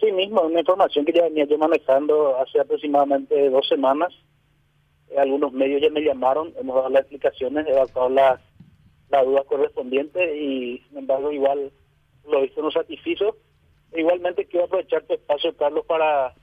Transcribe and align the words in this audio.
Sí 0.00 0.10
mismo, 0.12 0.42
una 0.42 0.60
información 0.60 1.04
que 1.04 1.12
ya 1.12 1.24
venía 1.24 1.44
yo 1.44 1.58
manejando 1.58 2.36
hace 2.38 2.60
aproximadamente 2.60 3.50
dos 3.50 3.66
semanas. 3.68 4.12
Eh, 5.10 5.18
algunos 5.18 5.52
medios 5.52 5.82
ya 5.82 5.90
me 5.90 6.02
llamaron, 6.02 6.52
hemos 6.58 6.76
dado 6.76 6.88
las 6.88 7.02
explicaciones, 7.02 7.66
he 7.66 7.72
dado 7.72 8.08
las, 8.08 8.40
las 9.10 9.24
dudas 9.24 9.44
correspondientes 9.46 10.36
y, 10.36 10.82
sin 10.88 10.98
embargo, 10.98 11.30
igual 11.30 11.70
lo 12.28 12.42
visto 12.42 12.62
no 12.62 12.70
satisfizo. 12.70 13.36
Igualmente 13.94 14.46
quiero 14.46 14.66
aprovechar 14.66 15.02
tu 15.02 15.14
espacio, 15.14 15.56
Carlos, 15.56 15.84
para 15.86 16.34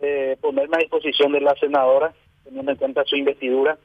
eh, 0.00 0.36
ponerme 0.40 0.76
a 0.76 0.80
disposición 0.80 1.32
de 1.32 1.40
la 1.40 1.54
senadora, 1.54 2.12
teniendo 2.44 2.72
en 2.72 2.78
cuenta 2.78 3.04
su 3.04 3.16
investidura, 3.16 3.78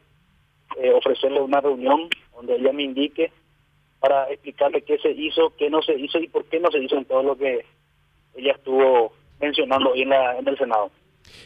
eh, 0.78 0.92
ofrecerle 0.92 1.40
una 1.40 1.62
reunión 1.62 2.10
donde 2.36 2.56
ella 2.56 2.74
me 2.74 2.84
indique 2.84 3.32
para 4.00 4.30
explicarle 4.30 4.82
qué 4.82 4.98
se 4.98 5.12
hizo, 5.12 5.54
qué 5.58 5.70
no 5.70 5.82
se 5.82 5.94
hizo 5.94 6.20
y 6.20 6.28
por 6.28 6.46
qué 6.46 6.60
no 6.60 6.70
se 6.72 6.80
hizo 6.80 6.98
en 6.98 7.06
todo 7.06 7.24
lo 7.24 7.38
que 7.38 7.66
ella 8.36 8.54
estuvo 8.54 9.14
mencionando 9.40 9.94
en, 9.96 10.10
la, 10.10 10.38
en 10.38 10.48
el 10.48 10.58
Senado. 10.58 10.92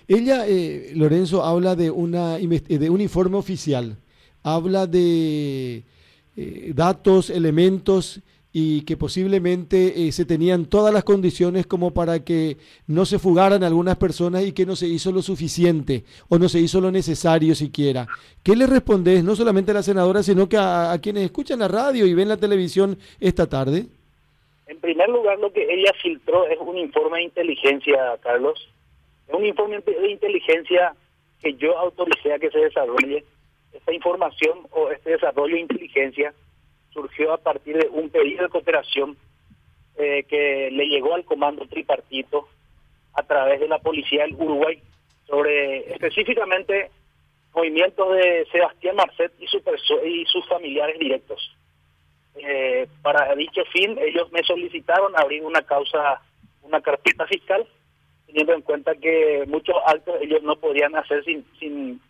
Ella, 0.07 0.47
eh, 0.47 0.91
Lorenzo, 0.95 1.43
habla 1.43 1.75
de, 1.75 1.89
una, 1.89 2.37
de 2.37 2.89
un 2.89 3.01
informe 3.01 3.37
oficial, 3.37 3.97
habla 4.43 4.87
de 4.87 5.83
eh, 6.37 6.71
datos, 6.73 7.29
elementos 7.29 8.21
y 8.53 8.81
que 8.81 8.97
posiblemente 8.97 10.07
eh, 10.07 10.11
se 10.11 10.25
tenían 10.25 10.65
todas 10.65 10.93
las 10.93 11.03
condiciones 11.03 11.65
como 11.67 11.91
para 11.91 12.23
que 12.23 12.57
no 12.85 13.05
se 13.05 13.17
fugaran 13.17 13.63
algunas 13.63 13.97
personas 13.97 14.43
y 14.43 14.51
que 14.51 14.65
no 14.65 14.75
se 14.75 14.87
hizo 14.87 15.11
lo 15.11 15.21
suficiente 15.21 16.03
o 16.27 16.37
no 16.37 16.49
se 16.49 16.59
hizo 16.59 16.81
lo 16.81 16.91
necesario 16.91 17.55
siquiera. 17.55 18.07
¿Qué 18.43 18.55
le 18.55 18.67
respondes 18.67 19.23
no 19.23 19.35
solamente 19.35 19.71
a 19.71 19.75
la 19.75 19.83
senadora, 19.83 20.21
sino 20.21 20.49
que 20.49 20.57
a, 20.57 20.97
quienes 21.01 21.23
escuchan 21.23 21.59
la 21.59 21.69
radio 21.69 22.05
y 22.05 22.13
ven 22.13 22.27
la 22.27 22.37
televisión 22.37 22.97
esta 23.19 23.47
tarde? 23.47 23.87
En 24.81 24.95
primer 24.95 25.09
lugar, 25.09 25.37
lo 25.37 25.53
que 25.53 25.61
ella 25.71 25.93
filtró 26.01 26.47
es 26.47 26.57
un 26.57 26.75
informe 26.75 27.19
de 27.19 27.25
inteligencia, 27.25 28.17
Carlos. 28.19 28.67
Es 29.27 29.33
un 29.35 29.45
informe 29.45 29.77
de 29.77 30.09
inteligencia 30.09 30.95
que 31.39 31.53
yo 31.53 31.77
autoricé 31.77 32.33
a 32.33 32.39
que 32.39 32.49
se 32.49 32.57
desarrolle. 32.57 33.23
Esta 33.71 33.93
información 33.93 34.67
o 34.71 34.89
este 34.89 35.11
desarrollo 35.11 35.53
de 35.53 35.61
inteligencia 35.61 36.33
surgió 36.89 37.31
a 37.31 37.37
partir 37.37 37.77
de 37.77 37.89
un 37.89 38.09
pedido 38.09 38.41
de 38.41 38.49
cooperación 38.49 39.17
eh, 39.97 40.23
que 40.23 40.71
le 40.71 40.87
llegó 40.87 41.13
al 41.13 41.25
comando 41.25 41.67
tripartito 41.67 42.47
a 43.13 43.21
través 43.21 43.59
de 43.59 43.67
la 43.67 43.77
policía 43.77 44.23
del 44.23 44.33
Uruguay 44.33 44.81
sobre 45.27 45.91
específicamente 45.93 46.89
movimientos 47.53 48.15
de 48.15 48.47
Sebastián 48.51 48.95
Marcet 48.95 49.31
y, 49.39 49.45
su 49.45 49.61
y 50.03 50.25
sus 50.25 50.47
familiares 50.47 50.97
directos. 50.97 51.55
Eh, 52.35 52.87
para 53.01 53.35
dicho 53.35 53.61
fin, 53.71 53.97
ellos 53.99 54.31
me 54.31 54.43
solicitaron 54.43 55.13
abrir 55.17 55.43
una 55.43 55.61
causa, 55.61 56.21
una 56.63 56.81
carpeta 56.81 57.25
fiscal, 57.27 57.67
teniendo 58.25 58.53
en 58.53 58.61
cuenta 58.61 58.95
que 58.95 59.43
muchos 59.47 59.75
actos 59.85 60.15
ellos 60.21 60.41
no 60.43 60.55
podían 60.55 60.95
hacer 60.95 61.23
sin, 61.25 61.45
sin, 61.59 62.01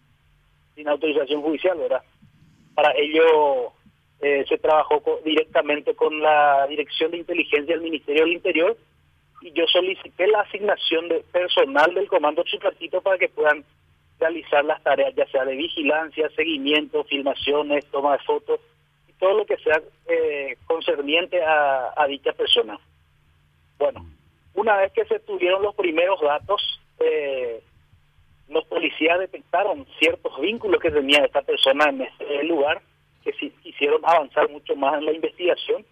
sin 0.76 0.88
autorización 0.88 1.42
judicial, 1.42 1.78
¿verdad? 1.78 2.04
Para 2.76 2.94
ello 2.96 3.74
eh, 4.22 4.46
se 4.48 4.58
trabajó 4.60 5.02
directamente 5.26 5.96
con 5.96 6.22
la 6.22 6.68
Dirección 6.68 7.12
de 7.12 7.18
Inteligencia 7.18 7.74
del 7.74 7.84
Ministerio 7.84 8.24
del 8.24 8.34
Interior 8.34 8.78
y 9.42 9.52
yo 9.54 9.66
solicité 9.66 10.28
la 10.28 10.42
asignación 10.42 11.10
de 11.10 11.24
personal 11.32 11.94
del 11.96 12.08
Comando 12.08 12.44
Tripartito 12.44 13.02
para 13.02 13.18
que 13.18 13.30
puedan 13.30 13.66
realizar 14.20 14.64
las 14.64 14.82
tareas, 14.84 15.16
ya 15.16 15.26
sea 15.28 15.44
de 15.46 15.56
vigilancia, 15.56 16.30
seguimiento, 16.36 17.04
filmaciones, 17.06 17.88
toma 17.88 18.14
de 18.14 18.24
fotos 18.24 18.60
todo 19.22 19.38
lo 19.38 19.46
que 19.46 19.56
sea 19.58 19.80
eh, 20.08 20.58
concerniente 20.66 21.40
a, 21.44 22.06
dicha 22.08 22.34
persona. 22.34 22.80
Bueno, 23.78 24.04
una 24.56 24.78
vez 24.78 24.92
que 24.94 25.06
se 25.06 25.20
tuvieron 25.20 25.62
los 25.62 25.76
primeros 25.76 26.20
datos, 26.20 26.82
eh, 27.00 27.62
los 28.50 28.66
policías 28.66 29.20
detectaron 29.20 29.86
ciertos 30.00 30.42
vínculos 30.42 30.82
que 30.82 30.90
tenía 30.90 31.24
esta 31.24 31.44
persona 31.44 31.86
en 31.90 32.02
este 32.02 32.44
lugar 32.44 32.82
que 33.24 33.32
sí 33.34 33.54
quisieron 33.62 34.02
avanzar 34.04 34.50
mucho 34.50 34.76
más 34.76 34.98
en 34.98 35.06
la 35.06 35.14
investigación 35.14 35.86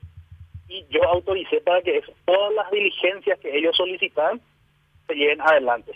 y 0.68 0.84
yo 0.90 1.04
autoricé 1.04 1.62
para 1.62 1.84
que 1.84 2.02
todas 2.26 2.52
las 2.56 2.72
diligencias 2.72 3.40
que 3.40 3.56
ellos 3.56 3.78
solicitan 3.78 4.42
se 5.08 5.14
lleven 5.14 5.40
adelante. 5.42 5.94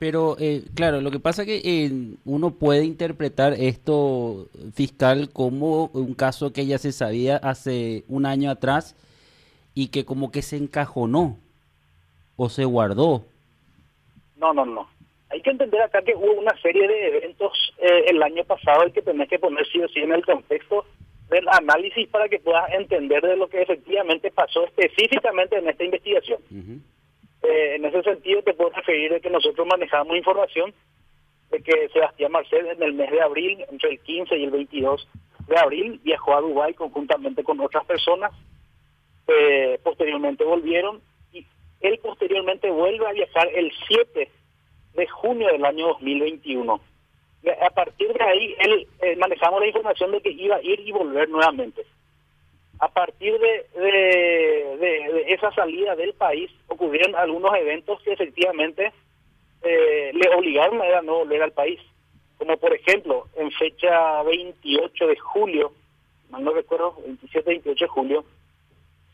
Pero, 0.00 0.36
eh, 0.40 0.64
claro, 0.74 1.00
lo 1.00 1.12
que 1.12 1.20
pasa 1.20 1.42
es 1.42 1.46
que 1.46 1.60
eh, 1.62 1.90
uno 2.24 2.50
puede 2.52 2.84
interpretar 2.84 3.52
esto 3.52 4.48
fiscal 4.74 5.28
como 5.32 5.90
un 5.92 6.14
caso 6.14 6.52
que 6.52 6.66
ya 6.66 6.78
se 6.78 6.90
sabía 6.90 7.36
hace 7.36 8.02
un 8.08 8.26
año 8.26 8.50
atrás 8.50 8.96
y 9.74 9.88
que 9.88 10.04
como 10.04 10.32
que 10.32 10.42
se 10.42 10.56
encajonó 10.56 11.36
o 12.36 12.48
se 12.48 12.64
guardó. 12.64 13.24
No, 14.36 14.52
no, 14.52 14.66
no 14.66 14.88
hay 15.30 15.40
que 15.42 15.50
entender 15.50 15.80
acá 15.80 16.02
que 16.02 16.14
hubo 16.14 16.32
una 16.32 16.56
serie 16.60 16.86
de 16.86 17.16
eventos 17.18 17.52
eh, 17.78 18.04
el 18.08 18.22
año 18.22 18.44
pasado 18.44 18.86
y 18.86 18.92
que 18.92 19.00
tenés 19.02 19.28
que 19.28 19.38
poner 19.38 19.66
sí 19.68 19.80
o 19.80 19.88
sí 19.88 20.00
en 20.00 20.12
el 20.12 20.24
contexto 20.24 20.84
del 21.30 21.48
análisis 21.48 22.08
para 22.08 22.28
que 22.28 22.40
puedas 22.40 22.68
entender 22.72 23.22
de 23.22 23.36
lo 23.36 23.48
que 23.48 23.62
efectivamente 23.62 24.32
pasó 24.32 24.64
específicamente 24.66 25.56
en 25.56 25.68
esta 25.68 25.84
investigación. 25.84 26.40
Eh, 27.42 27.76
en 27.76 27.84
ese 27.84 28.02
sentido 28.02 28.42
te 28.42 28.54
puedo 28.54 28.70
referir 28.70 29.12
de 29.12 29.20
que 29.20 29.30
nosotros 29.30 29.66
manejamos 29.66 30.16
información 30.16 30.74
de 31.50 31.62
que 31.62 31.88
Sebastián 31.92 32.32
Marcel 32.32 32.66
en 32.66 32.82
el 32.82 32.92
mes 32.92 33.10
de 33.10 33.20
abril, 33.20 33.64
entre 33.70 33.90
el 33.90 34.00
15 34.00 34.36
y 34.36 34.44
el 34.44 34.50
22 34.50 35.08
de 35.48 35.58
abril, 35.58 36.00
viajó 36.04 36.34
a 36.34 36.40
Dubái 36.40 36.74
conjuntamente 36.74 37.42
con 37.42 37.60
otras 37.60 37.84
personas, 37.84 38.32
eh, 39.26 39.78
posteriormente 39.82 40.44
volvieron 40.44 41.00
y 41.32 41.44
él 41.80 41.98
posteriormente 41.98 42.70
vuelve 42.70 43.06
a 43.06 43.12
viajar 43.12 43.48
el 43.54 43.72
7 43.88 44.30
de 44.94 45.06
junio 45.08 45.48
del 45.48 45.64
año 45.64 45.88
2021. 45.88 46.80
A 47.62 47.70
partir 47.70 48.12
de 48.12 48.22
ahí, 48.22 48.54
él 48.58 48.86
eh, 49.00 49.16
manejamos 49.16 49.60
la 49.60 49.66
información 49.66 50.12
de 50.12 50.20
que 50.20 50.30
iba 50.30 50.56
a 50.56 50.62
ir 50.62 50.80
y 50.80 50.92
volver 50.92 51.28
nuevamente. 51.28 51.84
A 52.80 52.88
partir 52.88 53.38
de, 53.38 53.66
de, 53.78 55.24
esa 55.28 55.52
salida 55.52 55.94
del 55.96 56.14
país, 56.14 56.50
ocurrieron 56.66 57.14
algunos 57.14 57.54
eventos 57.54 58.00
que 58.02 58.14
efectivamente 58.14 58.92
eh, 59.62 60.10
le 60.14 60.34
obligaron 60.34 60.80
a 60.80 61.02
no 61.02 61.18
volver 61.18 61.42
al 61.42 61.52
país. 61.52 61.78
Como 62.38 62.56
por 62.56 62.72
ejemplo, 62.72 63.26
en 63.36 63.50
fecha 63.50 64.22
28 64.22 65.06
de 65.06 65.16
julio, 65.18 65.72
mal 66.30 66.42
no 66.42 66.52
recuerdo, 66.52 66.96
27-28 67.32 67.78
de 67.78 67.86
julio, 67.86 68.24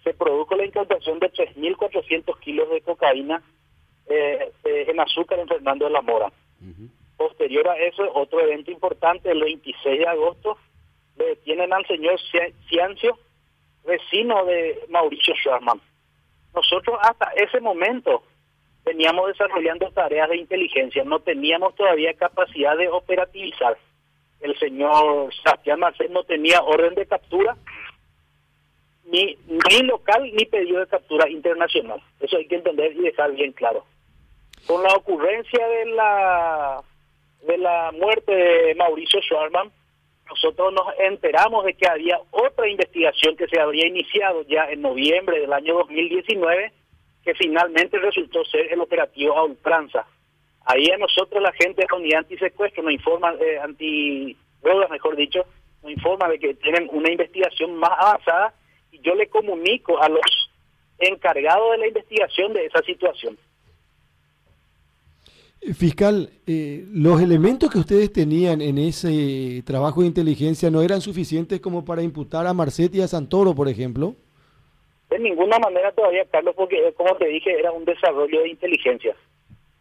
se 0.05 0.15
produjo 0.15 0.55
la 0.55 0.65
incautación 0.65 1.19
de 1.19 1.33
3.400 1.33 2.39
kilos 2.39 2.71
de 2.71 2.81
cocaína 2.83 3.43
eh, 4.09 4.53
eh, 4.65 4.85
en 4.87 5.01
azúcar 5.01 5.41
en 5.41 5.49
Fernando 5.49 5.87
de 5.87 5.91
la 5.91 6.03
Mora. 6.03 6.33
Posterior 7.17 7.69
a 7.69 7.77
eso, 7.79 8.09
otro 8.15 8.41
evento 8.41 8.71
importante, 8.71 9.33
el 9.33 9.41
26 9.41 9.99
de 9.99 10.07
agosto, 10.07 10.57
detienen 11.17 11.73
al 11.73 11.85
señor 11.87 12.21
Ciancio, 12.69 13.19
vecino 13.87 14.45
de 14.45 14.85
Mauricio 14.89 15.35
Schwarman. 15.35 15.81
Nosotros 16.55 16.99
hasta 17.03 17.31
ese 17.37 17.61
momento 17.61 18.23
veníamos 18.85 19.29
desarrollando 19.29 19.91
tareas 19.91 20.29
de 20.29 20.37
inteligencia, 20.37 21.05
no 21.05 21.21
teníamos 21.21 21.75
todavía 21.75 22.15
capacidad 22.15 22.77
de 22.77 22.89
operativizar. 22.89 23.77
El 24.41 24.59
señor 24.59 25.35
Sebastián 25.35 25.81
Marcel 25.81 26.13
no 26.13 26.25
tenía 26.25 26.63
orden 26.63 26.95
de 26.95 27.07
captura, 27.07 27.57
ni, 29.05 29.39
ni 29.47 29.83
local, 29.83 30.31
ni 30.35 30.45
pedido 30.45 30.81
de 30.81 30.87
captura 30.87 31.29
internacional. 31.29 32.01
Eso 32.21 32.37
hay 32.37 32.47
que 32.47 32.57
entender 32.57 32.93
y 32.93 33.03
dejar 33.03 33.33
bien 33.33 33.53
claro 33.53 33.85
con 34.67 34.83
la 34.83 34.95
ocurrencia 34.95 35.67
de 35.67 35.87
la 35.87 36.83
de 37.47 37.59
la 37.59 37.93
muerte 37.93 38.33
de 38.33 38.75
Mauricio 38.75 39.21
Schwarman, 39.23 39.71
nosotros 40.29 40.73
nos 40.73 40.87
enteramos 40.99 41.65
de 41.65 41.75
que 41.75 41.89
había 41.89 42.19
otra 42.31 42.69
investigación 42.69 43.37
que 43.37 43.47
se 43.47 43.61
habría 43.61 43.87
iniciado 43.87 44.43
ya 44.43 44.65
en 44.71 44.83
noviembre 44.83 45.41
del 45.41 45.53
año 45.53 45.75
2019, 45.75 46.73
que 47.25 47.35
finalmente 47.35 47.99
resultó 47.99 48.45
ser 48.45 48.73
el 48.73 48.81
operativo 48.81 49.37
a 49.37 49.45
ultranza. 49.45 50.07
Ahí 50.65 50.91
a 50.91 50.99
nosotros 50.99 51.41
la 51.41 51.53
gente 51.53 51.83
de 51.83 51.89
la 51.89 51.97
unidad 51.97 52.19
antisecuestro 52.21 52.83
nos 52.83 52.93
informa, 52.93 53.35
eh, 53.35 53.59
anti 53.59 54.37
mejor 54.91 55.17
dicho, 55.17 55.45
nos 55.83 55.93
informa 55.93 56.29
de 56.29 56.39
que 56.41 56.55
tienen 56.55 56.89
una 56.91 57.11
investigación 57.11 57.77
más 57.77 57.93
avanzada 57.97 58.53
y 58.91 58.99
yo 59.01 59.15
le 59.15 59.29
comunico 59.29 60.03
a 60.03 60.09
los 60.09 60.51
encargados 60.99 61.73
de 61.73 61.79
la 61.79 61.87
investigación 61.87 62.53
de 62.53 62.67
esa 62.67 62.83
situación. 62.83 63.39
Fiscal, 65.75 66.31
eh, 66.47 66.85
¿los 66.93 67.21
elementos 67.21 67.71
que 67.71 67.79
ustedes 67.79 68.13
tenían 68.13 68.61
en 68.61 68.79
ese 68.79 69.63
trabajo 69.65 70.01
de 70.01 70.07
inteligencia 70.07 70.71
no 70.71 70.81
eran 70.81 71.01
suficientes 71.01 71.61
como 71.61 71.85
para 71.85 72.03
imputar 72.03 72.47
a 72.47 72.55
Marcetti 72.55 72.99
y 72.99 73.01
a 73.03 73.09
Santoro, 73.09 73.55
por 73.55 73.69
ejemplo? 73.69 74.15
De 75.11 75.19
ninguna 75.19 75.59
manera 75.59 75.91
todavía, 75.93 76.25
Carlos, 76.31 76.55
porque 76.57 76.93
como 76.97 77.17
te 77.17 77.27
dije, 77.27 77.59
era 77.59 77.73
un 77.73 77.85
desarrollo 77.85 78.43
de 78.43 78.51
inteligencia. 78.51 79.17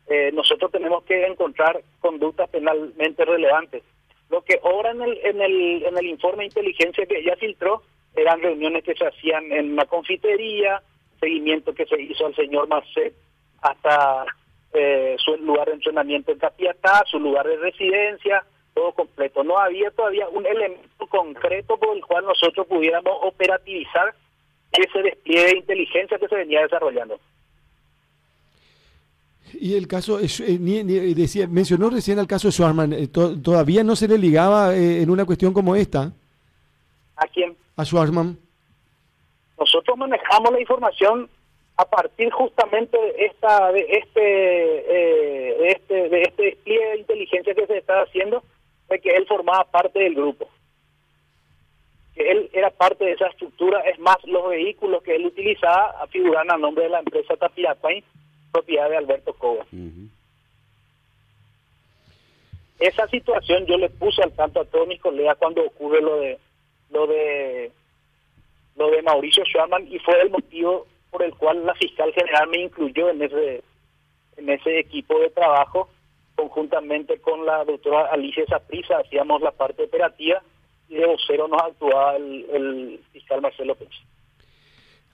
Eh, 0.07 0.31
nosotros 0.33 0.71
tenemos 0.71 1.03
que 1.03 1.25
encontrar 1.25 1.83
conductas 1.99 2.49
penalmente 2.49 3.25
relevantes. 3.25 3.83
Lo 4.29 4.43
que 4.43 4.59
obra 4.63 4.91
en 4.91 5.01
el, 5.01 5.19
en 5.23 5.41
el, 5.41 5.83
en 5.83 5.97
el 5.97 6.05
informe 6.07 6.43
de 6.43 6.47
inteligencia 6.47 7.05
que 7.05 7.19
ella 7.19 7.35
filtró 7.35 7.83
eran 8.15 8.41
reuniones 8.41 8.83
que 8.83 8.95
se 8.95 9.05
hacían 9.05 9.51
en 9.51 9.73
una 9.73 9.85
confitería 9.85 10.81
seguimiento 11.19 11.73
que 11.73 11.85
se 11.85 12.01
hizo 12.01 12.25
al 12.25 12.35
señor 12.35 12.67
Marcet 12.67 13.13
hasta 13.61 14.25
eh, 14.75 15.15
su 15.17 15.35
lugar 15.37 15.67
de 15.67 15.73
entrenamiento 15.73 16.31
en 16.31 16.39
Capiatá, 16.39 17.03
su 17.09 17.19
lugar 17.19 17.47
de 17.47 17.57
residencia, 17.57 18.45
todo 18.73 18.91
completo. 18.91 19.43
No 19.43 19.57
había 19.57 19.89
todavía 19.91 20.27
un 20.29 20.45
elemento 20.45 21.07
concreto 21.07 21.77
por 21.77 21.95
el 21.95 22.05
cual 22.05 22.25
nosotros 22.25 22.67
pudiéramos 22.67 23.13
operativizar 23.23 24.13
ese 24.71 25.01
despliegue 25.01 25.45
de 25.45 25.57
inteligencia 25.57 26.19
que 26.19 26.27
se 26.27 26.35
venía 26.35 26.61
desarrollando. 26.61 27.19
Y 29.53 29.75
el 29.75 29.87
caso, 29.87 30.19
eh, 30.19 30.27
decía, 31.15 31.47
mencionó 31.47 31.89
recién 31.89 32.19
el 32.19 32.27
caso 32.27 32.47
de 32.47 32.51
Schwarzman, 32.51 32.93
eh, 32.93 33.07
¿todavía 33.07 33.83
no 33.83 33.95
se 33.95 34.07
le 34.07 34.17
ligaba 34.17 34.75
eh, 34.75 35.01
en 35.01 35.09
una 35.09 35.25
cuestión 35.25 35.53
como 35.53 35.75
esta? 35.75 36.11
¿A 37.15 37.27
quién? 37.27 37.55
A 37.77 37.85
Schwarzman. 37.85 38.37
Nosotros 39.57 39.97
manejamos 39.97 40.51
la 40.51 40.59
información 40.59 41.29
a 41.77 41.85
partir 41.85 42.31
justamente 42.31 42.97
de 42.97 43.25
esta 43.25 43.71
de 43.71 43.81
este 43.89 44.21
de 44.21 45.71
este 45.71 46.09
de 46.09 46.21
este 46.21 46.43
despliegue 46.43 46.89
de 46.89 46.97
inteligencia 46.97 47.53
que 47.53 47.67
se 47.67 47.77
estaba 47.77 48.03
haciendo 48.03 48.43
de 48.89 48.99
que 48.99 49.15
él 49.15 49.25
formaba 49.27 49.63
parte 49.65 49.99
del 49.99 50.15
grupo. 50.15 50.47
Que 52.13 52.31
él 52.31 52.49
era 52.53 52.69
parte 52.69 53.03
de 53.03 53.11
esa 53.11 53.27
estructura. 53.27 53.81
Es 53.81 53.99
más 53.99 54.17
los 54.23 54.49
vehículos 54.49 55.03
que 55.03 55.15
él 55.15 55.25
utilizaba 55.25 56.07
figuran 56.07 56.49
a 56.49 56.57
nombre 56.57 56.85
de 56.85 56.91
la 56.91 56.99
empresa 56.99 57.35
Tapiacuay 57.35 58.03
propiedad 58.51 58.89
de 58.89 58.97
Alberto 58.97 59.33
Cova. 59.33 59.65
Esa 62.79 63.07
situación 63.07 63.65
yo 63.65 63.77
le 63.77 63.89
puse 63.89 64.23
al 64.23 64.31
tanto 64.31 64.61
a 64.61 64.65
todos 64.65 64.87
mis 64.87 65.01
colegas 65.01 65.37
cuando 65.37 65.61
ocurre 65.63 66.01
lo 66.01 66.19
de 66.19 66.39
lo 66.89 67.07
de 67.07 67.71
lo 68.77 68.91
de 68.91 69.01
Mauricio 69.01 69.43
Schwaman 69.45 69.87
y 69.91 69.99
fue 69.99 70.21
el 70.21 70.29
motivo 70.29 70.87
por 71.15 71.23
el 71.23 71.33
cual 71.35 71.65
la 71.65 71.73
fiscal 71.75 72.11
general 72.11 72.49
me 72.49 72.63
incluyó 72.63 73.09
en 73.09 73.21
ese 73.21 73.63
en 74.35 74.49
ese 74.49 74.79
equipo 74.79 75.17
de 75.17 75.29
trabajo 75.29 75.87
conjuntamente 76.35 77.19
con 77.19 77.45
la 77.45 77.63
doctora 77.63 78.07
Alicia 78.11 78.43
Saprisa 78.47 78.97
hacíamos 78.97 79.41
la 79.41 79.51
parte 79.51 79.83
operativa 79.83 80.41
y 80.89 80.95
de 80.95 81.05
vocero 81.05 81.47
nos 81.47 81.61
actuaba 81.61 82.17
el, 82.17 82.45
el 82.51 82.99
fiscal 83.13 83.39
Marcelo 83.39 83.75
Pérez. 83.75 83.93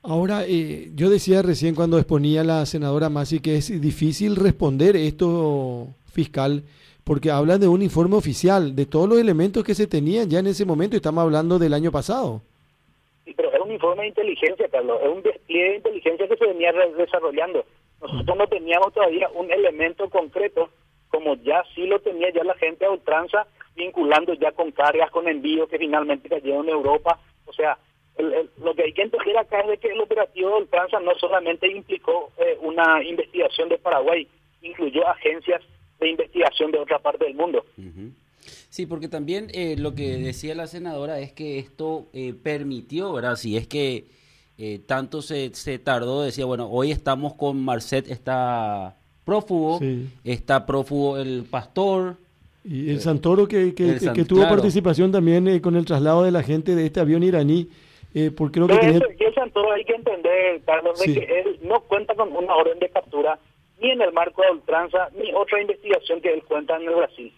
Ahora, 0.01 0.43
eh, 0.47 0.89
yo 0.95 1.11
decía 1.11 1.43
recién 1.43 1.75
cuando 1.75 1.99
exponía 1.99 2.43
la 2.43 2.65
senadora 2.65 3.09
Masi 3.09 3.39
que 3.39 3.57
es 3.57 3.79
difícil 3.79 4.35
responder 4.35 4.95
esto, 4.95 5.87
fiscal, 6.11 6.63
porque 7.03 7.29
habla 7.29 7.59
de 7.59 7.67
un 7.67 7.83
informe 7.83 8.15
oficial, 8.15 8.75
de 8.75 8.87
todos 8.87 9.07
los 9.07 9.19
elementos 9.19 9.63
que 9.63 9.75
se 9.75 9.85
tenían 9.85 10.31
ya 10.31 10.39
en 10.39 10.47
ese 10.47 10.65
momento, 10.65 10.95
estamos 10.95 11.21
hablando 11.21 11.59
del 11.59 11.75
año 11.75 11.91
pasado. 11.91 12.41
Un 13.71 13.75
informe 13.75 14.01
de 14.01 14.09
inteligencia, 14.09 14.67
Carlos, 14.67 14.99
es 15.01 15.07
un 15.07 15.21
despliegue 15.21 15.69
de 15.69 15.75
inteligencia 15.77 16.27
que 16.27 16.35
se 16.35 16.45
venía 16.45 16.73
desarrollando. 16.73 17.63
Nosotros 18.01 18.37
no 18.37 18.47
teníamos 18.47 18.93
todavía 18.93 19.29
un 19.29 19.49
elemento 19.49 20.09
concreto, 20.09 20.69
como 21.07 21.35
ya 21.35 21.63
sí 21.73 21.87
lo 21.87 21.99
tenía 21.99 22.29
ya 22.33 22.43
la 22.43 22.53
gente 22.55 22.83
a 22.83 22.91
ultranza, 22.91 23.47
vinculando 23.73 24.33
ya 24.33 24.51
con 24.51 24.71
cargas, 24.71 25.09
con 25.11 25.25
envíos 25.29 25.69
que 25.69 25.77
finalmente 25.77 26.27
cayeron 26.27 26.67
en 26.67 26.73
Europa. 26.73 27.17
O 27.45 27.53
sea, 27.53 27.77
lo 28.17 28.75
que 28.75 28.83
hay 28.83 28.91
que 28.91 29.03
entender 29.03 29.37
acá 29.37 29.61
es 29.61 29.67
de 29.69 29.77
que 29.77 29.87
el 29.87 30.01
operativo 30.01 30.55
del 30.55 30.67
Transa 30.67 30.99
no 30.99 31.15
solamente 31.15 31.71
implicó 31.71 32.29
eh, 32.39 32.57
una 32.59 33.01
investigación 33.01 33.69
de 33.69 33.77
Paraguay, 33.77 34.27
incluyó 34.63 35.07
agencias 35.07 35.61
de 35.97 36.09
investigación 36.09 36.71
de 36.71 36.79
otra 36.79 36.99
parte 36.99 37.23
del 37.23 37.35
mundo. 37.35 37.63
Sí, 38.71 38.87
porque 38.87 39.07
también 39.07 39.49
eh, 39.53 39.75
lo 39.77 39.93
que 39.93 40.17
decía 40.17 40.55
la 40.55 40.65
senadora 40.65 41.19
es 41.19 41.31
que 41.31 41.59
esto 41.59 42.07
eh, 42.13 42.33
permitió, 42.33 43.13
¿verdad? 43.13 43.35
Si 43.35 43.55
es 43.55 43.67
que 43.67 44.05
tanto 44.85 45.23
se, 45.23 45.55
se 45.55 45.79
tardó, 45.79 46.21
decía, 46.21 46.45
bueno, 46.45 46.69
hoy 46.69 46.91
estamos 46.91 47.33
con 47.33 47.59
Marcet, 47.63 48.11
está 48.11 48.95
prófugo, 49.25 49.79
está 50.23 50.67
prófugo 50.67 51.17
el 51.17 51.45
pastor, 51.49 52.17
y 52.63 52.91
el 52.91 53.01
Santoro 53.01 53.47
que, 53.47 53.73
que, 53.73 54.25
tuvo 54.25 54.47
participación 54.47 55.11
también 55.11 55.59
con 55.61 55.75
el 55.75 55.83
traslado 55.83 56.23
de 56.23 56.29
la 56.29 56.43
gente 56.43 56.75
de 56.75 56.85
este 56.85 56.99
avión 56.99 57.23
iraní 57.23 57.69
eh, 58.13 58.31
porque 58.35 58.59
lo 58.59 58.67
que 58.67 58.77
tenía... 58.77 58.99
el 59.19 59.33
Santoro 59.33 59.71
hay 59.71 59.85
que 59.85 59.93
entender, 59.93 60.61
Carlos, 60.65 60.99
de 60.99 61.13
que 61.13 61.39
él 61.39 61.59
no 61.63 61.79
cuenta 61.81 62.13
con 62.13 62.35
una 62.35 62.55
orden 62.55 62.77
de 62.79 62.89
captura 62.89 63.39
ni 63.81 63.91
en 63.91 64.01
el 64.01 64.11
marco 64.11 64.41
de 64.43 64.51
ultranza, 64.51 65.09
ni 65.17 65.33
otra 65.33 65.61
investigación 65.61 66.21
que 66.21 66.33
él 66.33 66.43
cuenta 66.43 66.75
en 66.75 66.83
el 66.83 66.95
Brasil. 66.95 67.33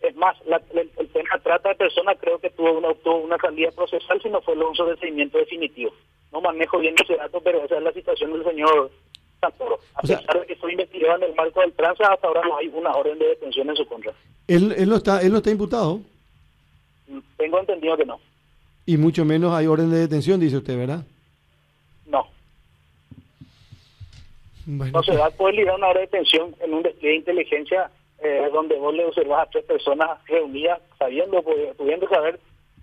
Es 0.00 0.16
más, 0.16 0.36
el, 0.46 1.08
tema 1.08 1.38
trata 1.42 1.68
de 1.68 1.74
personas 1.74 2.16
creo 2.18 2.38
que 2.38 2.50
tuvo 2.50 2.78
una, 2.78 2.94
tuvo 2.94 3.18
una 3.18 3.36
salida 3.36 3.70
procesal, 3.70 4.20
si 4.22 4.30
no 4.30 4.40
fue 4.40 4.54
el 4.54 4.62
uso 4.62 4.86
de 4.86 4.96
seguimiento 4.96 5.36
definitivo. 5.36 5.92
No 6.32 6.40
manejo 6.40 6.78
bien 6.78 6.94
ese 7.02 7.16
dato, 7.16 7.40
pero 7.40 7.62
esa 7.64 7.76
es 7.76 7.82
la 7.82 7.92
situación 7.92 8.32
del 8.32 8.44
señor 8.44 8.90
Santoro. 9.40 9.78
A 9.94 10.00
pesar 10.00 10.40
de 10.40 10.46
que 10.46 10.56
fue 10.56 10.72
investigado 10.72 11.16
en 11.16 11.30
el 11.30 11.34
marco 11.34 11.60
del 11.60 11.72
tranza, 11.74 12.12
hasta 12.12 12.28
ahora 12.28 12.42
no 12.42 12.56
hay 12.56 12.68
una 12.68 12.94
orden 12.94 13.18
de 13.18 13.28
detención 13.28 13.68
en 13.68 13.76
su 13.76 13.86
contra. 13.86 14.12
¿Él, 14.46 14.72
él, 14.76 14.88
no, 14.88 14.96
está, 14.96 15.20
él 15.20 15.32
no 15.32 15.38
está 15.38 15.50
imputado? 15.50 16.00
Tengo 17.36 17.58
entendido 17.58 17.96
que 17.96 18.06
no. 18.06 18.20
Y 18.86 18.96
mucho 18.96 19.24
menos 19.24 19.52
hay 19.52 19.66
orden 19.66 19.90
de 19.90 19.98
detención, 19.98 20.40
dice 20.40 20.56
usted, 20.56 20.78
¿verdad? 20.78 21.04
No. 22.06 22.26
No 24.66 25.02
se 25.02 25.16
va 25.16 25.26
a 25.26 25.30
poder 25.30 25.56
ligar 25.56 25.76
una 25.76 25.88
orden 25.88 26.04
de 26.04 26.06
detención 26.06 26.54
en 26.60 26.72
un 26.72 26.82
despliegue 26.82 27.12
de 27.12 27.18
inteligencia 27.18 27.90
eh, 28.22 28.48
donde 28.52 28.76
vos 28.78 28.94
le 28.94 29.06
observas 29.06 29.46
a 29.46 29.50
tres 29.50 29.64
personas 29.64 30.24
reunidas 30.26 30.80
sabiendo, 30.98 31.42
pudiendo 31.76 32.08
saber 32.08 32.38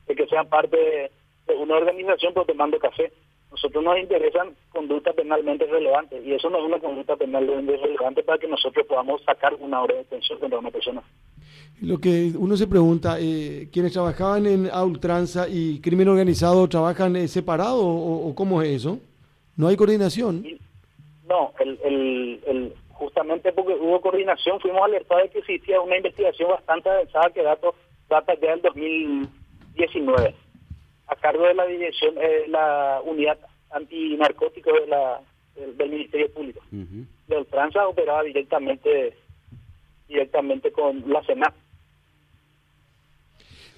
de 0.08 0.16
que 0.16 0.28
sean 0.28 0.48
parte 0.48 0.78
de, 0.78 1.56
una 1.56 1.76
organización 1.76 2.34
pero 2.34 2.46
tomando 2.46 2.80
café. 2.80 3.12
Nosotros 3.52 3.84
nos 3.84 3.98
interesan 3.98 4.56
conductas 4.70 5.16
penalmente 5.16 5.66
relevantes 5.66 6.26
y 6.26 6.34
eso 6.34 6.50
no 6.50 6.60
es 6.60 6.66
una 6.66 6.80
conducta 6.80 7.16
penalmente 7.16 7.78
relevante 7.78 8.24
para 8.24 8.38
que 8.38 8.48
nosotros 8.48 8.86
podamos 8.86 9.22
sacar 9.24 9.54
una 9.56 9.82
orden 9.82 9.98
de 9.98 10.04
detención 10.04 10.40
contra 10.40 10.60
una 10.60 10.72
persona. 10.72 11.04
Lo 11.82 12.00
que 12.00 12.32
uno 12.36 12.58
se 12.58 12.66
pregunta, 12.66 13.18
eh, 13.20 13.70
¿quienes 13.72 13.94
trabajaban 13.94 14.48
en 14.48 14.66
ultranza 14.66 15.48
y 15.48 15.80
crimen 15.80 16.08
organizado 16.08 16.68
trabajan 16.68 17.16
eh, 17.16 17.28
separados 17.28 17.84
o, 17.84 18.34
cómo 18.36 18.62
es 18.64 18.70
eso? 18.70 19.00
¿No 19.56 19.68
hay 19.68 19.76
coordinación? 19.76 20.44
No, 21.30 21.54
el, 21.60 22.74
justamente 22.98 23.52
porque 23.54 23.74
hubo 23.74 24.02
coordinación 24.02 24.60
fuimos 24.60 24.82
alertados 24.82 25.24
de 25.24 25.30
que 25.30 25.40
existía 25.40 25.80
una 25.80 25.98
investigación 25.98 26.50
bastante 26.50 26.90
avanzada 26.90 27.30
que 27.30 27.44
datos 27.44 27.76
data 28.10 28.34
ya 28.42 28.52
del 28.52 28.62
2019 28.62 30.36
a 31.08 31.16
cargo 31.16 31.46
de 31.46 31.54
la 31.54 31.66
dirección, 31.66 32.16
eh, 32.18 32.46
la 32.48 33.02
unidad 33.06 33.38
antinarcótico 33.72 34.72
de 34.74 34.88
la, 34.88 35.22
del, 35.56 35.90
Ministerio 35.90 36.32
Público. 36.32 36.62
La 37.28 37.40
ultranza 37.40 37.88
operaba 37.88 38.24
directamente 38.24 39.16
directamente 40.08 40.72
con 40.72 41.04
la 41.08 41.22
Senat. 41.24 41.54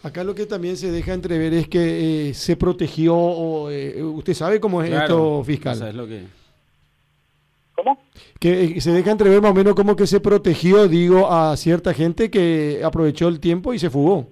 Acá 0.03 0.23
lo 0.23 0.33
que 0.33 0.45
también 0.45 0.77
se 0.77 0.91
deja 0.91 1.13
entrever 1.13 1.53
es 1.53 1.67
que 1.67 2.29
eh, 2.29 2.33
se 2.33 2.55
protegió, 2.55 3.15
o, 3.15 3.69
eh, 3.69 4.01
¿usted 4.01 4.33
sabe 4.33 4.59
cómo 4.59 4.81
es 4.81 4.91
esto 4.91 5.43
fiscal? 5.43 5.87
es 5.87 5.95
lo 5.95 6.07
que... 6.07 6.38
¿Cómo? 7.79 7.97
Que 8.39 8.63
eh, 8.63 8.81
se 8.81 8.91
deja 8.91 9.11
entrever 9.11 9.41
más 9.41 9.51
o 9.51 9.53
menos 9.53 9.73
como 9.73 9.95
que 9.95 10.05
se 10.05 10.19
protegió, 10.19 10.89
digo, 10.89 11.31
a 11.31 11.55
cierta 11.55 11.93
gente 11.93 12.29
que 12.29 12.81
aprovechó 12.83 13.29
el 13.29 13.39
tiempo 13.39 13.73
y 13.73 13.79
se 13.79 13.89
fugó. 13.89 14.27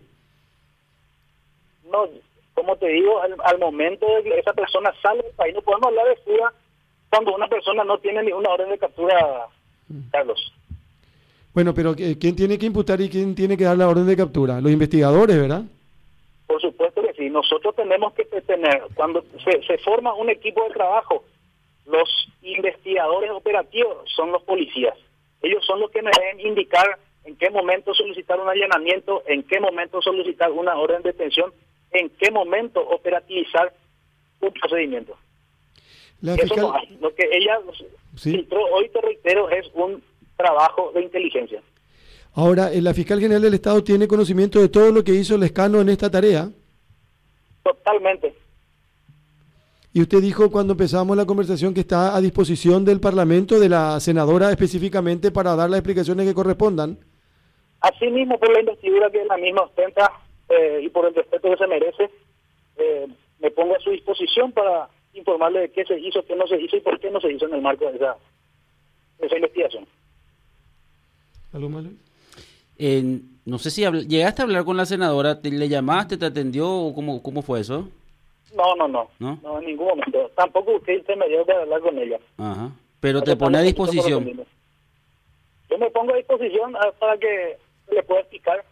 No, 1.90 2.10
como 2.54 2.76
te 2.76 2.88
digo, 2.88 3.22
al, 3.22 3.60
momento 3.60 4.06
de 4.06 4.24
que 4.24 4.40
esa 4.40 4.52
persona 4.52 4.94
sale 5.02 5.24
del 5.24 5.32
país, 5.34 5.56
no 5.56 5.62
podemos 5.62 5.88
hablar 5.88 6.08
de 6.08 6.16
fuga 6.18 6.54
cuando 7.10 7.36
una 7.36 7.48
persona 7.48 7.86
no 7.86 7.98
tiene 8.00 8.22
ninguna 8.22 8.50
orden 8.50 8.70
de 8.70 8.78
captura, 8.78 9.48
mm. 9.88 10.10
Carlos. 10.12 10.54
Bueno, 11.54 11.74
pero 11.74 11.96
¿quién 11.96 12.36
tiene 12.36 12.58
que 12.58 12.66
imputar 12.66 13.00
y 13.00 13.10
quién 13.10 13.34
tiene 13.34 13.56
que 13.56 13.64
dar 13.64 13.78
la 13.78 13.88
orden 13.88 14.06
de 14.06 14.18
captura? 14.18 14.60
Los 14.60 14.72
investigadores, 14.74 15.40
¿verdad? 15.40 15.64
Por 16.48 16.62
supuesto 16.62 17.02
que 17.02 17.14
sí. 17.14 17.30
Nosotros 17.30 17.76
tenemos 17.76 18.14
que 18.14 18.26
tener, 18.26 18.84
cuando 18.94 19.24
se, 19.44 19.78
forma 19.80 20.14
un 20.14 20.30
equipo 20.30 20.64
de 20.66 20.72
trabajo, 20.72 21.24
los 21.88 22.30
investigadores 22.42 23.32
operativos 23.32 23.98
son 24.16 24.32
los 24.32 24.44
policías. 24.44 24.98
Ellos 25.42 25.64
son 25.66 25.80
los 25.80 25.92
que 25.92 26.02
me 26.02 26.12
deben 26.12 26.40
indicar 26.46 27.00
en 27.24 27.36
qué 27.36 27.50
momento 27.50 27.94
solicitar 27.94 28.40
un 28.40 28.50
allanamiento, 28.50 29.24
en 29.28 29.44
qué 29.44 29.60
momento 29.60 30.02
solicitar 30.02 30.52
una 30.52 30.78
orden 30.78 31.02
de 31.02 31.12
detención, 31.12 31.52
en 31.92 32.10
qué 32.12 32.32
momento 32.32 32.82
operativizar 32.82 33.74
un 34.40 34.52
procedimiento. 34.54 35.18
Eso 36.22 36.56
no 36.56 36.74
hay. 36.74 36.98
Lo 37.00 37.14
que 37.14 37.28
ella 37.32 37.60
hoy, 38.72 38.90
te 38.90 39.02
reitero, 39.02 39.50
es 39.50 39.68
un 39.74 40.02
trabajo 40.36 40.92
de 40.94 41.04
inteligencia. 41.04 41.62
Ahora, 42.34 42.70
¿la 42.70 42.94
fiscal 42.94 43.20
general 43.20 43.42
del 43.42 43.54
Estado 43.54 43.84
tiene 43.84 44.08
conocimiento 44.08 44.60
de 44.60 44.70
todo 44.70 44.92
lo 44.92 45.04
que 45.04 45.14
hizo 45.14 45.36
el 45.36 45.44
escano 45.44 45.82
en 45.82 45.90
esta 45.90 46.10
tarea? 46.10 46.50
Totalmente. 47.64 48.34
Y 49.98 50.02
usted 50.02 50.22
dijo 50.22 50.52
cuando 50.52 50.74
empezamos 50.74 51.18
la 51.18 51.26
conversación 51.26 51.74
que 51.74 51.80
está 51.80 52.16
a 52.16 52.22
disposición 52.22 52.86
del 52.86 53.00
Parlamento, 53.00 53.60
de 53.60 53.68
la 53.68 54.00
senadora 54.00 54.52
específicamente, 54.52 55.32
para 55.32 55.56
dar 55.56 55.72
las 55.72 55.80
explicaciones 55.80 56.28
que 56.28 56.36
correspondan. 56.36 57.00
Así 57.80 58.06
mismo, 58.06 58.38
por 58.38 58.54
la 58.54 58.60
investidura 58.60 59.10
que 59.10 59.26
la 59.26 59.38
misma 59.38 59.64
ostenta 59.64 60.12
eh, 60.50 60.82
y 60.84 60.90
por 60.90 61.08
el 61.08 61.16
respeto 61.16 61.50
que 61.50 61.58
se 61.58 61.66
merece, 61.66 62.12
eh, 62.78 63.08
me 63.40 63.50
pongo 63.50 63.76
a 63.76 63.80
su 63.80 63.90
disposición 63.90 64.52
para 64.52 64.88
informarle 65.16 65.62
de 65.62 65.72
qué 65.72 65.84
se 65.84 66.00
hizo, 66.00 66.24
qué 66.28 66.36
no 66.36 66.46
se 66.46 66.62
hizo 66.62 66.78
y 66.78 66.82
por 66.82 67.00
qué 67.00 67.10
no 67.10 67.20
se 67.20 67.32
hizo 67.32 67.48
en 67.48 67.56
el 67.56 67.62
marco 67.64 67.90
de 67.90 67.96
esa, 67.96 68.18
de 69.18 69.26
esa 69.26 69.36
investigación. 69.36 69.88
¿Algo 71.54 71.70
malo? 71.70 71.90
Eh, 72.78 73.20
no 73.46 73.58
sé 73.58 73.72
si 73.72 73.82
llegaste 74.08 74.44
a 74.44 74.46
hablar 74.46 74.64
con 74.64 74.78
la 74.78 74.86
senadora, 74.86 75.42
¿te, 75.42 75.50
¿le 75.50 75.68
llamaste, 75.68 76.18
te 76.18 76.26
atendió 76.28 76.70
o 76.70 76.94
cómo, 76.94 77.24
cómo 77.24 77.42
fue 77.42 77.62
eso? 77.62 77.90
No, 78.56 78.76
no, 78.76 78.88
no, 78.88 79.10
¿No? 79.20 79.40
no, 79.44 79.60
en 79.60 79.66
ningún 79.66 79.88
momento. 79.88 80.32
Tampoco 80.36 80.76
usted 80.76 80.94
intermedió 80.94 81.44
de 81.44 81.54
hablar 81.54 81.82
con 81.82 81.98
ella. 81.98 82.20
Ajá. 82.38 82.72
Pero 83.00 83.22
te 83.22 83.32
se 83.32 83.38
pone 83.38 83.58
a 83.58 83.62
disposición. 83.62 84.46
Yo 85.70 85.78
me 85.78 85.92
pongo 85.92 86.14
a 86.14 86.18
disposición 86.18 86.76
ah, 86.78 86.92
para 86.98 87.18
que 87.18 87.58
le 87.92 88.04
pueda 88.04 88.22
explicar 88.22 88.64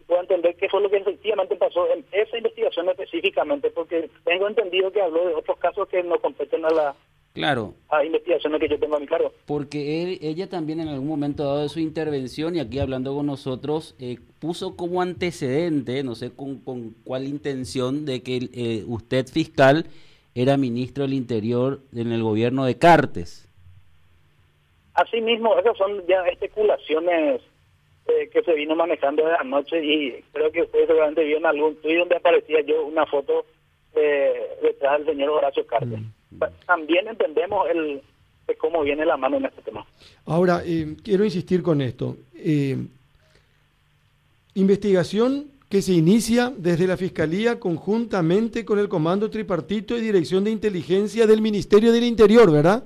y 0.00 0.04
pueda 0.04 0.22
entender 0.22 0.56
qué 0.56 0.68
fue 0.68 0.80
lo 0.80 0.90
que 0.90 0.96
efectivamente 0.96 1.56
pasó 1.56 1.88
en 1.92 2.04
esa 2.12 2.36
investigación 2.36 2.88
específicamente, 2.88 3.70
porque 3.70 4.10
tengo 4.24 4.48
entendido 4.48 4.90
que 4.90 5.00
habló 5.00 5.26
de 5.28 5.34
otros 5.34 5.58
casos 5.58 5.88
que 5.88 6.02
no 6.02 6.18
competen 6.18 6.64
a 6.64 6.70
la 6.70 6.94
Claro, 7.34 7.74
a 7.90 8.04
investigaciones 8.04 8.60
que 8.60 8.68
yo 8.68 8.78
tengo 8.78 8.96
a 8.96 9.00
mi 9.00 9.06
cargo. 9.08 9.32
porque 9.44 10.02
él- 10.04 10.18
ella 10.22 10.48
también 10.48 10.78
en 10.80 10.86
algún 10.88 11.08
momento 11.08 11.42
dado 11.44 11.62
de 11.62 11.68
su 11.68 11.80
intervención 11.80 12.54
y 12.54 12.60
aquí 12.60 12.78
hablando 12.78 13.12
con 13.12 13.26
nosotros, 13.26 13.96
eh, 13.98 14.18
puso 14.38 14.76
como 14.76 15.02
antecedente, 15.02 16.04
no 16.04 16.14
sé 16.14 16.30
con, 16.30 16.60
con 16.60 16.94
cuál 17.04 17.24
intención, 17.26 18.04
de 18.04 18.22
que 18.22 18.48
eh, 18.54 18.84
usted 18.86 19.26
fiscal 19.26 19.86
era 20.36 20.56
ministro 20.56 21.02
del 21.04 21.14
Interior 21.14 21.80
en 21.94 22.12
el 22.12 22.22
gobierno 22.22 22.64
de 22.64 22.78
Cartes. 22.78 23.48
Asimismo, 24.94 25.58
esas 25.58 25.76
son 25.76 26.06
ya 26.06 26.22
especulaciones 26.28 27.40
eh, 28.06 28.28
que 28.32 28.42
se 28.44 28.52
vino 28.54 28.76
manejando 28.76 29.26
de 29.26 29.34
anoche 29.34 29.84
y 29.84 30.22
creo 30.32 30.52
que 30.52 30.62
ustedes 30.62 30.86
seguramente 30.86 31.24
vieron 31.24 31.46
algún 31.46 31.74
tuit 31.76 31.98
donde 31.98 32.14
aparecía 32.16 32.60
yo 32.60 32.84
una 32.86 33.06
foto 33.06 33.44
eh, 33.96 34.34
detrás 34.62 34.98
del 34.98 35.16
señor 35.16 35.30
Horacio 35.30 35.66
Cartes. 35.66 35.98
Pa- 35.98 35.98
También 36.66 37.08
entendemos 37.08 37.68
el 37.70 38.02
de 38.46 38.56
cómo 38.56 38.82
viene 38.82 39.06
la 39.06 39.16
mano 39.16 39.38
en 39.38 39.46
este 39.46 39.62
tema. 39.62 39.86
Ahora, 40.26 40.62
eh, 40.64 40.96
quiero 41.02 41.24
insistir 41.24 41.62
con 41.62 41.80
esto. 41.80 42.16
Eh, 42.34 42.76
investigación 44.54 45.50
que 45.68 45.82
se 45.82 45.92
inicia 45.92 46.52
desde 46.56 46.86
la 46.86 46.96
Fiscalía 46.96 47.58
conjuntamente 47.58 48.64
con 48.64 48.78
el 48.78 48.88
Comando 48.88 49.30
Tripartito 49.30 49.96
y 49.96 50.00
Dirección 50.00 50.44
de 50.44 50.50
Inteligencia 50.50 51.26
del 51.26 51.40
Ministerio 51.40 51.90
del 51.90 52.04
Interior, 52.04 52.52
¿verdad? 52.52 52.84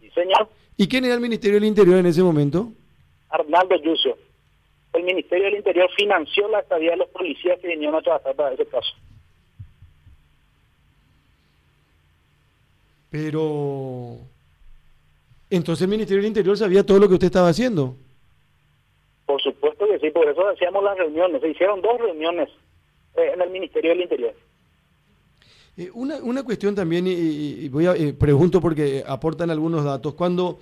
Sí, 0.00 0.10
señor 0.10 0.48
¿Y 0.76 0.88
quién 0.88 1.04
era 1.04 1.14
el 1.14 1.20
Ministerio 1.20 1.60
del 1.60 1.68
Interior 1.68 1.98
en 1.98 2.06
ese 2.06 2.22
momento? 2.22 2.72
Arnaldo 3.30 3.76
Yucio. 3.76 4.16
El 4.92 5.04
Ministerio 5.04 5.44
del 5.44 5.56
Interior 5.56 5.88
financió 5.96 6.48
la 6.48 6.60
estadía 6.60 6.90
de 6.90 6.96
los 6.98 7.08
policías 7.08 7.58
que 7.60 7.68
vinieron 7.68 7.96
a 7.96 8.02
trabajar 8.02 8.34
para 8.34 8.52
ese 8.52 8.66
caso. 8.66 8.92
Pero... 13.12 14.16
Entonces 15.50 15.82
el 15.82 15.88
Ministerio 15.90 16.22
del 16.22 16.28
Interior 16.28 16.56
sabía 16.56 16.84
todo 16.84 16.98
lo 16.98 17.06
que 17.06 17.14
usted 17.14 17.26
estaba 17.26 17.48
haciendo. 17.50 17.94
Por 19.26 19.40
supuesto 19.40 19.86
que 19.86 19.98
sí, 19.98 20.10
por 20.10 20.26
eso 20.26 20.48
hacíamos 20.48 20.82
las 20.82 20.96
reuniones. 20.96 21.42
Se 21.42 21.50
hicieron 21.50 21.82
dos 21.82 22.00
reuniones 22.00 22.48
eh, 23.16 23.32
en 23.34 23.42
el 23.42 23.50
Ministerio 23.50 23.90
del 23.90 24.00
Interior. 24.00 24.34
Eh, 25.76 25.90
una, 25.92 26.16
una 26.16 26.42
cuestión 26.42 26.74
también, 26.74 27.06
y, 27.06 27.10
y- 27.12 27.68
voy 27.68 27.84
a 27.86 27.94
eh, 27.94 28.14
pregunto 28.14 28.62
porque 28.62 29.04
aportan 29.06 29.50
algunos 29.50 29.84
datos. 29.84 30.14
Cuando, 30.14 30.58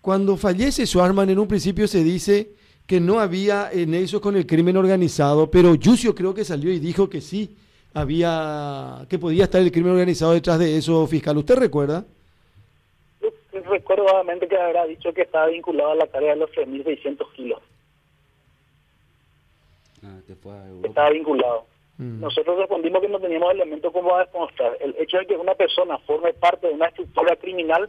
cuando 0.00 0.36
fallece 0.36 0.86
Schwarzman, 0.86 1.30
en 1.30 1.40
un 1.40 1.48
principio 1.48 1.88
se 1.88 2.04
dice 2.04 2.50
que 2.86 3.00
no 3.00 3.18
había 3.18 3.70
nexos 3.74 4.20
con 4.20 4.36
el 4.36 4.46
crimen 4.46 4.76
organizado, 4.76 5.50
pero 5.50 5.74
Yucio 5.74 6.14
creo 6.14 6.32
que 6.32 6.44
salió 6.44 6.72
y 6.72 6.78
dijo 6.78 7.08
que 7.08 7.20
sí 7.20 7.56
había, 7.94 9.06
que 9.08 9.18
podía 9.18 9.44
estar 9.44 9.60
el 9.60 9.72
crimen 9.72 9.92
organizado 9.92 10.32
detrás 10.32 10.58
de 10.58 10.76
eso, 10.76 11.06
fiscal. 11.06 11.36
¿Usted 11.36 11.56
recuerda? 11.56 12.04
Recuerdo 13.52 14.04
vagamente 14.04 14.48
que 14.48 14.56
habrá 14.56 14.86
dicho 14.86 15.12
que 15.12 15.22
estaba 15.22 15.46
vinculado 15.46 15.92
a 15.92 15.94
la 15.96 16.06
tarea 16.06 16.30
de 16.30 16.40
los 16.40 16.50
3.600 16.50 17.32
kilos. 17.32 17.60
Ah, 20.04 20.18
fue 20.42 20.52
estaba 20.84 21.10
vinculado. 21.10 21.64
Mm. 21.98 22.20
Nosotros 22.20 22.58
respondimos 22.58 23.00
que 23.00 23.08
no 23.08 23.20
teníamos 23.20 23.52
elementos 23.52 23.92
como 23.92 24.14
a 24.16 24.24
demostrar. 24.24 24.76
El 24.80 24.96
hecho 24.98 25.18
de 25.18 25.26
que 25.26 25.36
una 25.36 25.54
persona 25.54 25.98
forme 25.98 26.32
parte 26.32 26.66
de 26.68 26.74
una 26.74 26.86
estructura 26.86 27.36
criminal, 27.36 27.88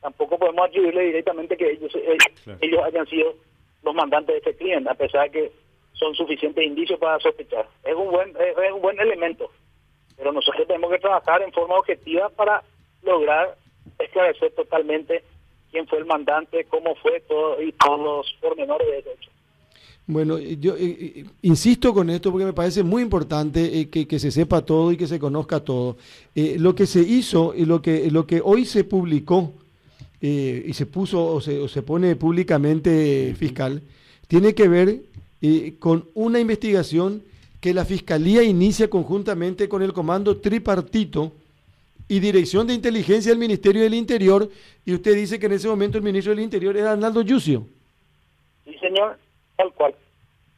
tampoco 0.00 0.38
podemos 0.38 0.66
atribuirle 0.66 1.04
directamente 1.04 1.56
que 1.56 1.70
ellos, 1.70 1.94
eh, 1.94 2.16
Claro. 2.44 2.58
ellos 2.62 2.82
hayan 2.84 3.06
sido 3.06 3.34
los 3.82 3.94
mandantes 3.94 4.34
de 4.34 4.38
este 4.38 4.56
crimen, 4.56 4.88
a 4.88 4.94
pesar 4.94 5.24
de 5.24 5.30
que 5.30 5.52
son 5.92 6.14
suficientes 6.14 6.64
indicios 6.64 6.98
para 6.98 7.18
sospechar. 7.20 7.66
Es 7.84 7.94
un 7.94 8.10
buen, 8.10 8.27
es, 8.98 9.06
es 9.06 9.12
un 9.12 9.16
buen 9.16 9.40
elemento, 9.40 9.50
pero 10.16 10.32
nosotros 10.32 10.66
tenemos 10.66 10.90
que 10.90 10.98
trabajar 10.98 11.42
en 11.42 11.52
forma 11.52 11.76
objetiva 11.76 12.28
para 12.30 12.62
lograr 13.02 13.56
esclarecer 13.98 14.52
totalmente 14.52 15.24
quién 15.70 15.86
fue 15.86 15.98
el 15.98 16.06
mandante, 16.06 16.64
cómo 16.64 16.94
fue 16.96 17.20
todo 17.28 17.60
y 17.62 17.72
todos 17.72 18.00
los 18.00 18.36
pormenores 18.40 19.04
de 19.04 19.12
hecho. 19.12 19.30
Bueno, 20.06 20.38
eh, 20.38 20.56
yo 20.58 20.74
eh, 20.74 20.96
eh, 21.00 21.24
insisto 21.42 21.92
con 21.92 22.08
esto 22.08 22.30
porque 22.30 22.46
me 22.46 22.54
parece 22.54 22.82
muy 22.82 23.02
importante 23.02 23.90
que, 23.90 24.18
se 24.18 24.30
sepa 24.30 24.62
todo 24.62 24.90
y 24.90 24.96
que 24.96 25.06
se 25.06 25.18
conozca 25.18 25.60
todo. 25.60 25.98
Lo 26.34 26.74
que 26.74 26.86
se 26.86 27.00
hizo 27.00 27.54
y 27.54 27.66
lo 27.66 27.82
que, 27.82 28.10
lo 28.10 28.26
que 28.26 28.40
hoy 28.42 28.64
se 28.64 28.84
publicó 28.84 29.52
y 30.20 30.72
se 30.72 30.86
puso 30.86 31.26
o 31.26 31.40
se, 31.40 31.60
o 31.60 31.68
se 31.68 31.82
pone 31.82 32.16
públicamente 32.16 33.34
fiscal, 33.38 33.82
tiene 34.26 34.54
que 34.54 34.68
ver 34.68 35.00
con 35.78 36.06
una 36.14 36.40
investigación 36.40 37.22
que 37.60 37.74
la 37.74 37.84
Fiscalía 37.84 38.42
inicia 38.42 38.88
conjuntamente 38.88 39.68
con 39.68 39.82
el 39.82 39.92
Comando 39.92 40.38
Tripartito 40.38 41.32
y 42.06 42.20
Dirección 42.20 42.66
de 42.66 42.74
Inteligencia 42.74 43.30
del 43.32 43.38
Ministerio 43.38 43.82
del 43.82 43.94
Interior, 43.94 44.48
y 44.86 44.94
usted 44.94 45.14
dice 45.14 45.38
que 45.38 45.46
en 45.46 45.52
ese 45.52 45.68
momento 45.68 45.98
el 45.98 46.04
ministro 46.04 46.34
del 46.34 46.44
Interior 46.44 46.76
era 46.76 46.92
Arnaldo 46.92 47.22
Yucio. 47.22 47.66
Sí, 48.64 48.74
señor, 48.78 49.18
tal 49.56 49.72
cual. 49.72 49.94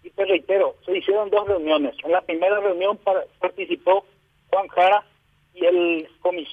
Y 0.05 0.11
te 0.11 0.25
reitero, 0.25 0.77
se 0.85 0.97
hicieron 0.97 1.31
dos 1.31 1.49
reuniones. 1.49 1.95
En 2.05 2.13
la 2.13 2.21
primera 2.21 2.61
reunión 2.61 2.97
par- 2.99 3.27
participó 3.41 4.05
Juan 4.51 4.69
Jara 4.69 5.05
y 5.55 5.65
el, 5.65 6.09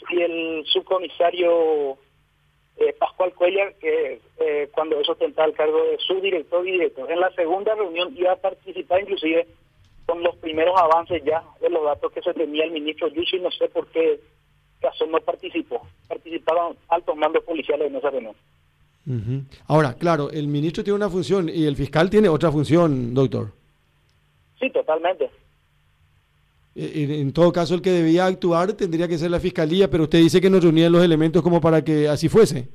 y 0.09 0.21
el 0.21 0.65
subcomisario 0.65 1.97
eh, 2.77 2.93
Pascual 2.97 3.33
Cuellar, 3.33 3.75
que 3.75 4.19
eh, 4.39 4.69
cuando 4.71 4.99
eso 4.99 5.11
ostentaba 5.11 5.47
el 5.47 5.53
cargo 5.53 5.83
de 5.83 5.97
subdirector 5.99 6.67
y 6.67 6.71
director. 6.71 7.11
En 7.11 7.19
la 7.19 7.31
segunda 7.33 7.75
reunión 7.75 8.13
iba 8.17 8.31
a 8.31 8.37
participar 8.37 9.01
inclusive 9.01 9.47
con 10.07 10.23
los 10.23 10.35
primeros 10.37 10.73
avances 10.79 11.21
ya 11.23 11.43
de 11.61 11.69
los 11.69 11.83
datos 11.83 12.11
que 12.13 12.21
se 12.21 12.33
tenía 12.33 12.63
el 12.63 12.71
ministro 12.71 13.09
Yushi, 13.09 13.39
no 13.39 13.51
sé 13.51 13.67
por 13.67 13.85
qué 13.87 14.19
caso 14.79 15.05
no 15.05 15.19
participó. 15.19 15.85
Participaron 16.07 16.77
altos 16.87 17.15
mandos 17.15 17.43
policiales 17.43 17.87
en 17.87 17.95
esa 17.97 18.09
reunión. 18.09 18.35
Ahora, 19.67 19.93
claro, 19.93 20.29
el 20.31 20.47
ministro 20.47 20.83
tiene 20.83 20.95
una 20.95 21.09
función 21.09 21.49
y 21.49 21.65
el 21.65 21.75
fiscal 21.75 22.09
tiene 22.09 22.27
otra 22.29 22.51
función, 22.51 23.13
doctor. 23.13 23.51
Sí, 24.59 24.69
totalmente. 24.69 25.29
En 26.75 27.11
en 27.11 27.33
todo 27.33 27.51
caso, 27.51 27.73
el 27.73 27.81
que 27.81 27.89
debía 27.89 28.25
actuar 28.25 28.73
tendría 28.73 29.07
que 29.07 29.17
ser 29.17 29.31
la 29.31 29.39
fiscalía, 29.39 29.89
pero 29.89 30.03
usted 30.03 30.19
dice 30.19 30.39
que 30.39 30.49
no 30.49 30.59
reunían 30.59 30.91
los 30.91 31.03
elementos 31.03 31.41
como 31.41 31.59
para 31.59 31.83
que 31.83 32.07
así 32.07 32.29
fuese. 32.29 32.67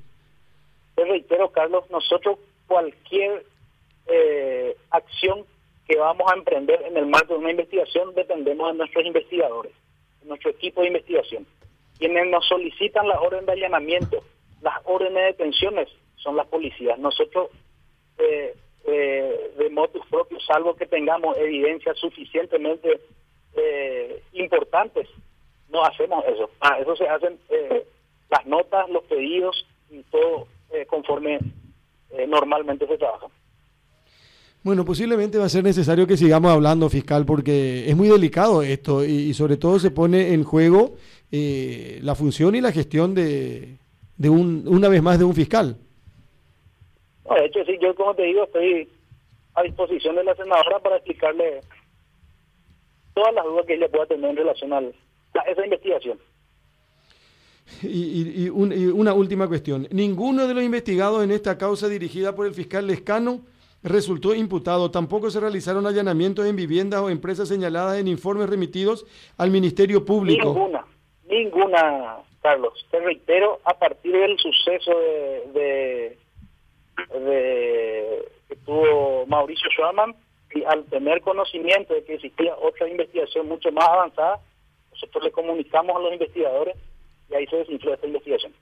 Te 0.96 1.04
reitero, 1.04 1.50
Carlos, 1.50 1.84
nosotros 1.90 2.38
cualquier 2.66 3.44
vamos 6.02 6.30
a 6.30 6.36
emprender 6.36 6.82
en 6.82 6.96
el 6.96 7.06
marco 7.06 7.34
de 7.34 7.40
una 7.40 7.50
investigación 7.50 8.14
dependemos 8.14 8.72
de 8.72 8.78
nuestros 8.78 9.04
investigadores, 9.04 9.72
de 10.20 10.28
nuestro 10.28 10.50
equipo 10.50 10.80
de 10.80 10.88
investigación. 10.88 11.46
Quienes 11.98 12.26
nos 12.28 12.46
solicitan 12.46 13.08
la 13.08 13.20
orden 13.20 13.46
de 13.46 13.52
allanamiento, 13.52 14.22
las 14.60 14.74
órdenes 14.84 15.14
de 15.14 15.22
detenciones, 15.22 15.88
son 16.16 16.36
las 16.36 16.46
policías. 16.46 16.98
Nosotros, 16.98 17.50
eh, 18.18 18.54
eh, 18.84 19.52
de 19.56 19.70
motus 19.70 20.04
propios, 20.06 20.44
salvo 20.44 20.74
que 20.74 20.86
tengamos 20.86 21.36
evidencias 21.36 21.98
suficientemente 21.98 23.00
eh, 23.54 24.22
importantes, 24.32 25.08
no 25.68 25.84
hacemos 25.84 26.24
eso. 26.26 26.50
Ah, 26.60 26.78
eso 26.80 26.94
se 26.96 27.08
hacen 27.08 27.38
eh, 27.48 27.86
las 28.30 28.46
notas, 28.46 28.88
los 28.90 29.04
pedidos 29.04 29.66
y 29.90 30.02
todo 30.04 30.46
eh, 30.70 30.86
conforme 30.86 31.38
eh, 32.10 32.26
normalmente 32.26 32.86
se 32.86 32.98
trabaja. 32.98 33.26
Bueno, 34.64 34.84
posiblemente 34.84 35.38
va 35.38 35.46
a 35.46 35.48
ser 35.48 35.64
necesario 35.64 36.06
que 36.06 36.16
sigamos 36.16 36.52
hablando, 36.52 36.88
fiscal, 36.88 37.26
porque 37.26 37.88
es 37.90 37.96
muy 37.96 38.08
delicado 38.08 38.62
esto 38.62 39.04
y, 39.04 39.10
y 39.10 39.34
sobre 39.34 39.56
todo 39.56 39.78
se 39.80 39.90
pone 39.90 40.32
en 40.32 40.44
juego 40.44 40.94
eh, 41.32 41.98
la 42.02 42.14
función 42.14 42.54
y 42.54 42.60
la 42.60 42.70
gestión 42.70 43.12
de, 43.14 43.76
de 44.16 44.30
un, 44.30 44.64
una 44.68 44.88
vez 44.88 45.02
más, 45.02 45.18
de 45.18 45.24
un 45.24 45.34
fiscal. 45.34 45.76
No, 47.28 47.34
de 47.34 47.46
hecho, 47.46 47.58
sí, 47.66 47.76
yo 47.82 47.92
como 47.96 48.14
te 48.14 48.22
digo, 48.22 48.44
estoy 48.44 48.88
a 49.54 49.62
disposición 49.62 50.14
de 50.16 50.24
la 50.24 50.34
senadora 50.36 50.78
para 50.78 50.96
explicarle 50.96 51.60
todas 53.14 53.34
las 53.34 53.44
dudas 53.44 53.66
que 53.66 53.74
ella 53.74 53.88
pueda 53.90 54.06
tener 54.06 54.30
en 54.30 54.36
relación 54.36 54.72
a 54.72 54.80
esa 55.50 55.64
investigación. 55.64 56.18
Y, 57.82 57.88
y- 57.88 58.44
y 58.44 58.48
un- 58.48 58.72
y 58.72 58.86
una 58.86 59.12
última 59.12 59.48
cuestión. 59.48 59.88
Ninguno 59.90 60.46
de 60.46 60.54
los 60.54 60.62
investigados 60.62 61.24
en 61.24 61.32
esta 61.32 61.58
causa 61.58 61.88
dirigida 61.88 62.34
por 62.34 62.46
el 62.46 62.54
fiscal 62.54 62.86
Lescano 62.86 63.40
resultó 63.82 64.34
imputado. 64.34 64.90
Tampoco 64.90 65.30
se 65.30 65.40
realizaron 65.40 65.86
allanamientos 65.86 66.46
en 66.46 66.56
viviendas 66.56 67.00
o 67.00 67.10
empresas 67.10 67.48
señaladas 67.48 67.98
en 67.98 68.08
informes 68.08 68.48
remitidos 68.48 69.06
al 69.36 69.50
Ministerio 69.50 70.04
Público. 70.04 70.48
Ninguna, 70.52 70.84
ninguna 71.28 72.16
Carlos, 72.42 72.74
te 72.90 72.98
reitero, 72.98 73.60
a 73.64 73.78
partir 73.78 74.12
del 74.12 74.36
suceso 74.36 74.90
de, 75.54 76.18
de, 77.20 78.28
que 78.48 78.56
tuvo 78.56 79.24
Mauricio 79.26 79.70
Schwarman, 79.70 80.16
y 80.52 80.64
al 80.64 80.84
tener 80.86 81.20
conocimiento 81.22 81.94
de 81.94 82.04
que 82.04 82.14
existía 82.14 82.54
otra 82.60 82.88
investigación 82.88 83.48
mucho 83.48 83.70
más 83.70 83.88
avanzada, 83.88 84.40
nosotros 84.90 85.24
le 85.24 85.30
comunicamos 85.30 85.96
a 85.96 86.00
los 86.00 86.12
investigadores 86.12 86.76
y 87.30 87.34
ahí 87.34 87.46
se 87.46 87.58
desinfló 87.58 87.94
esta 87.94 88.06
investigación. 88.08 88.50